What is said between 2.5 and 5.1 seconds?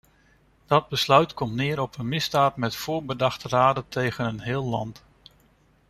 met voorbedachte rade tegen een heel land.